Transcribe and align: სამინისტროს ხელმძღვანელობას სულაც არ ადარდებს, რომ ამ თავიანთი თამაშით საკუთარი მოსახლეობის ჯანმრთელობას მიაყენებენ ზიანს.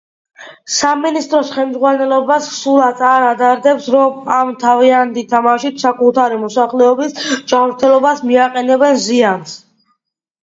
სამინისტროს 0.75 1.49
ხელმძღვანელობას 1.55 2.45
სულაც 2.53 3.03
არ 3.09 3.25
ადარდებს, 3.25 3.89
რომ 3.95 4.31
ამ 4.37 4.49
თავიანთი 4.63 5.23
თამაშით 5.33 5.77
საკუთარი 5.85 6.39
მოსახლეობის 6.45 7.13
ჯანმრთელობას 7.53 8.25
მიაყენებენ 8.31 8.97
ზიანს. 9.05 9.55